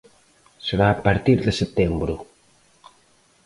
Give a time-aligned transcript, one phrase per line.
[0.67, 2.15] Será a partir de setembro.